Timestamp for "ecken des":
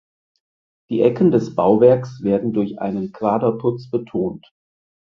1.03-1.53